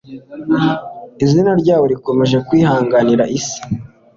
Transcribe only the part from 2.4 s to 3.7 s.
kwihanganira isi